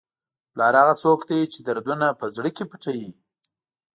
پلار 0.51 0.73
هغه 0.81 0.95
څوک 1.03 1.19
دی 1.29 1.39
چې 1.53 1.59
دردونه 1.67 2.07
په 2.19 2.25
زړه 2.35 2.49
کې 2.55 2.63
پټوي. 2.69 3.11